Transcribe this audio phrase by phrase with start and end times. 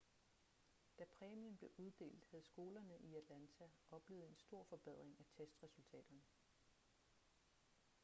[0.99, 6.21] da præmien blev uddelt havde skolerne i atlanta oplevet en stor forbedring af testresultaterne